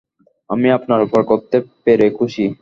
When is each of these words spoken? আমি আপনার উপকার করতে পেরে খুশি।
আমি 0.49 0.67
আপনার 0.77 0.99
উপকার 1.05 1.23
করতে 1.31 1.57
পেরে 1.83 2.07
খুশি। 2.17 2.45